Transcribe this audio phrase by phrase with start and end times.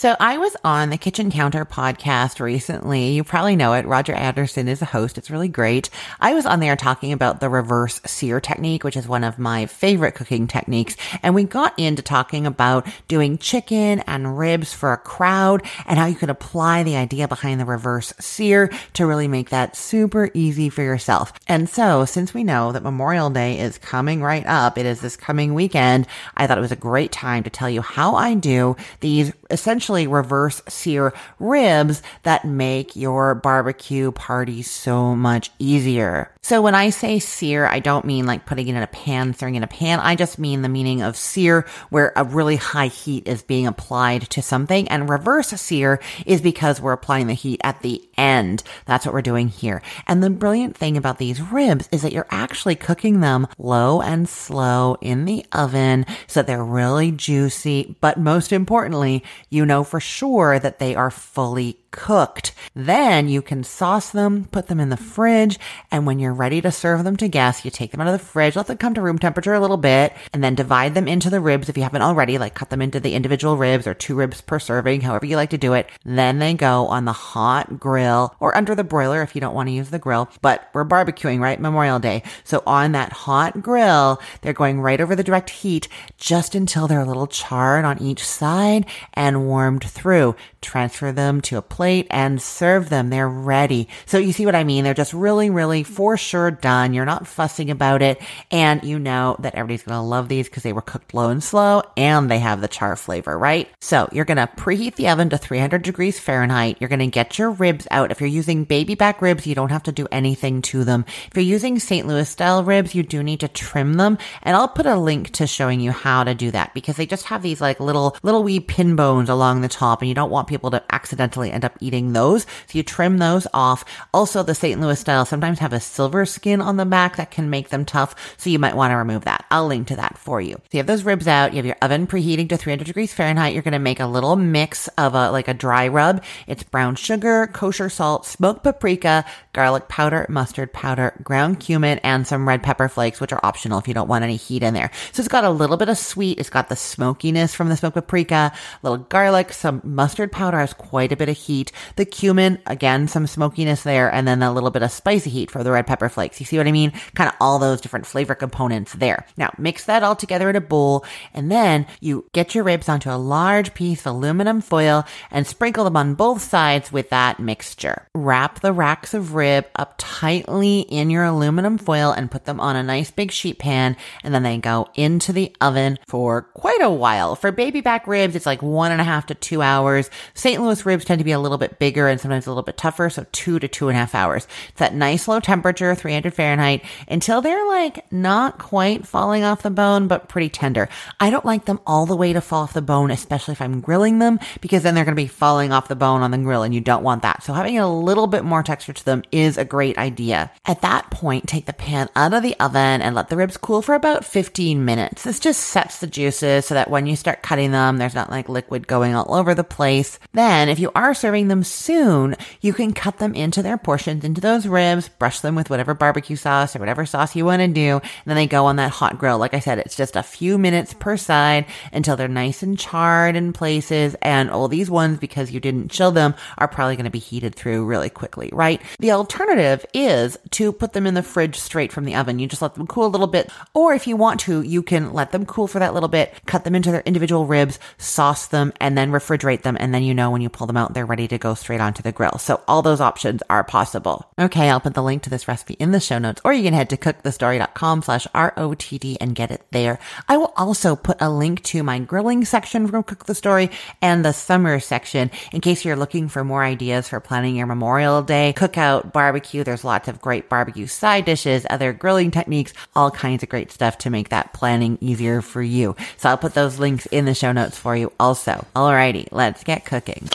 [0.00, 3.10] So I was on the Kitchen Counter podcast recently.
[3.10, 3.84] You probably know it.
[3.84, 5.18] Roger Anderson is a host.
[5.18, 5.90] It's really great.
[6.18, 9.66] I was on there talking about the reverse sear technique, which is one of my
[9.66, 10.96] favorite cooking techniques.
[11.22, 16.06] And we got into talking about doing chicken and ribs for a crowd and how
[16.06, 20.70] you could apply the idea behind the reverse sear to really make that super easy
[20.70, 21.30] for yourself.
[21.46, 25.18] And so since we know that Memorial Day is coming right up, it is this
[25.18, 26.06] coming weekend,
[26.38, 29.89] I thought it was a great time to tell you how I do these essentially
[29.90, 36.32] reverse sear ribs that make your barbecue party so much easier.
[36.42, 39.54] So when I say sear, I don't mean like putting it in a pan, throwing
[39.54, 40.00] it in a pan.
[40.00, 44.22] I just mean the meaning of sear where a really high heat is being applied
[44.30, 48.62] to something and reverse sear is because we're applying the heat at the end.
[48.86, 49.82] That's what we're doing here.
[50.06, 54.28] And the brilliant thing about these ribs is that you're actually cooking them low and
[54.28, 57.96] slow in the oven so that they're really juicy.
[58.00, 62.52] But most importantly, you know for sure that they are fully cooked.
[62.74, 65.58] Then you can sauce them, put them in the fridge,
[65.90, 68.24] and when you're ready to serve them to guests, you take them out of the
[68.24, 71.30] fridge, let them come to room temperature a little bit, and then divide them into
[71.30, 74.14] the ribs if you haven't already, like cut them into the individual ribs or two
[74.14, 75.88] ribs per serving, however you like to do it.
[76.04, 79.68] Then they go on the hot grill or under the broiler if you don't want
[79.68, 81.60] to use the grill, but we're barbecuing, right?
[81.60, 82.22] Memorial Day.
[82.44, 87.00] So on that hot grill, they're going right over the direct heat just until they're
[87.00, 90.36] a little charred on each side and warmed through.
[90.60, 93.10] Transfer them to a plate and serve them.
[93.10, 93.88] They're ready.
[94.06, 94.84] So you see what I mean?
[94.84, 96.92] They're just really, really for sure done.
[96.92, 98.20] You're not fussing about it.
[98.50, 101.42] And you know that everybody's going to love these because they were cooked low and
[101.42, 103.68] slow and they have the char flavor, right?
[103.80, 106.76] So you're going to preheat the oven to 300 degrees Fahrenheit.
[106.80, 108.10] You're going to get your ribs out.
[108.10, 111.04] If you're using baby back ribs, you don't have to do anything to them.
[111.28, 112.06] If you're using St.
[112.06, 114.18] Louis style ribs, you do need to trim them.
[114.42, 117.26] And I'll put a link to showing you how to do that because they just
[117.26, 120.48] have these like little, little wee pin bones along the top and you don't want
[120.48, 122.42] people to accidentally end up eating those.
[122.42, 123.84] So you trim those off.
[124.12, 124.80] Also, the St.
[124.80, 128.14] Louis style sometimes have a silver skin on the back that can make them tough.
[128.36, 129.44] So you might want to remove that.
[129.50, 130.54] I'll link to that for you.
[130.54, 131.52] So you have those ribs out.
[131.52, 133.52] You have your oven preheating to 300 degrees Fahrenheit.
[133.52, 136.22] You're going to make a little mix of a, like a dry rub.
[136.46, 142.48] It's brown sugar, kosher salt, smoked paprika, garlic powder, mustard powder, ground cumin, and some
[142.48, 144.90] red pepper flakes, which are optional if you don't want any heat in there.
[145.12, 146.38] So it's got a little bit of sweet.
[146.38, 148.52] It's got the smokiness from the smoked paprika, a
[148.82, 151.59] little garlic, some mustard powder has quite a bit of heat.
[151.96, 155.62] The cumin, again, some smokiness there, and then a little bit of spicy heat for
[155.62, 156.40] the red pepper flakes.
[156.40, 156.92] You see what I mean?
[157.14, 159.26] Kind of all those different flavor components there.
[159.36, 161.04] Now mix that all together in a bowl,
[161.34, 165.84] and then you get your ribs onto a large piece of aluminum foil and sprinkle
[165.84, 168.06] them on both sides with that mixture.
[168.14, 172.76] Wrap the racks of rib up tightly in your aluminum foil and put them on
[172.76, 176.90] a nice big sheet pan, and then they go into the oven for quite a
[176.90, 177.34] while.
[177.34, 180.10] For baby back ribs, it's like one and a half to two hours.
[180.34, 180.60] St.
[180.60, 183.10] Louis ribs tend to be a little bit bigger and sometimes a little bit tougher,
[183.10, 184.46] so two to two and a half hours.
[184.68, 189.70] It's that nice low temperature, 300 Fahrenheit, until they're like not quite falling off the
[189.70, 190.88] bone, but pretty tender.
[191.18, 193.80] I don't like them all the way to fall off the bone, especially if I'm
[193.80, 196.62] grilling them, because then they're going to be falling off the bone on the grill
[196.62, 197.42] and you don't want that.
[197.42, 200.50] So having a little bit more texture to them is a great idea.
[200.66, 203.82] At that point, take the pan out of the oven and let the ribs cool
[203.82, 205.22] for about 15 minutes.
[205.22, 208.48] This just sets the juices so that when you start cutting them, there's not like
[208.48, 210.18] liquid going all over the place.
[210.32, 214.40] Then if you are serving them soon, you can cut them into their portions, into
[214.40, 217.94] those ribs, brush them with whatever barbecue sauce or whatever sauce you want to do.
[217.94, 219.38] And then they go on that hot grill.
[219.38, 223.36] Like I said, it's just a few minutes per side until they're nice and charred
[223.36, 224.16] in places.
[224.22, 227.54] And all these ones, because you didn't chill them, are probably going to be heated
[227.54, 228.80] through really quickly, right?
[228.98, 232.38] The alternative is to put them in the fridge straight from the oven.
[232.38, 233.50] You just let them cool a little bit.
[233.74, 236.64] Or if you want to, you can let them cool for that little bit, cut
[236.64, 239.76] them into their individual ribs, sauce them, and then refrigerate them.
[239.80, 242.02] And then you know when you pull them out, they're ready to go straight onto
[242.02, 242.38] the grill.
[242.38, 244.30] So all those options are possible.
[244.38, 246.74] Okay, I'll put the link to this recipe in the show notes, or you can
[246.74, 249.98] head to cookthestory.com slash ROTD and get it there.
[250.28, 253.70] I will also put a link to my grilling section from Cook the Story
[254.02, 258.22] and the summer section in case you're looking for more ideas for planning your Memorial
[258.22, 259.64] Day cookout barbecue.
[259.64, 263.98] There's lots of great barbecue side dishes, other grilling techniques, all kinds of great stuff
[263.98, 265.96] to make that planning easier for you.
[266.16, 268.66] So I'll put those links in the show notes for you also.
[268.74, 270.28] Alrighty, let's get cooking.